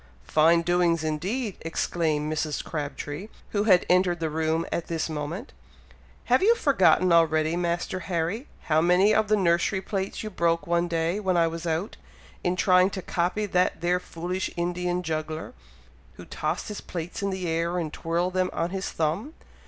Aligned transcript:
"Fine 0.25 0.63
doings 0.63 1.03
indeed!" 1.03 1.57
exclaimed 1.61 2.33
Mrs. 2.33 2.63
Crabtree, 2.65 3.29
who 3.51 3.65
had 3.65 3.85
entered 3.87 4.19
the 4.19 4.31
room 4.31 4.65
at 4.71 4.87
this 4.87 5.07
moment. 5.07 5.53
"Have 6.23 6.41
you 6.41 6.55
forgotten 6.55 7.11
already, 7.11 7.55
Master 7.55 7.99
Harry, 7.99 8.47
how 8.61 8.81
many 8.81 9.13
of 9.13 9.27
the 9.27 9.35
nursery 9.37 9.79
plates 9.79 10.23
you 10.23 10.31
broke 10.31 10.65
one 10.65 10.87
day 10.87 11.19
when 11.19 11.37
I 11.37 11.45
was 11.45 11.67
out, 11.67 11.97
in 12.43 12.55
trying 12.55 12.89
to 12.89 13.03
copy 13.03 13.45
that 13.45 13.81
there 13.81 13.99
foolish 13.99 14.49
Indian 14.57 15.03
juggler, 15.03 15.53
who 16.13 16.25
tossed 16.25 16.69
his 16.69 16.81
plates 16.81 17.21
in 17.21 17.29
the 17.29 17.47
air, 17.47 17.77
and 17.77 17.93
twirled 17.93 18.33
them 18.33 18.49
on 18.53 18.71
his 18.71 18.89
thumb! 18.89 19.35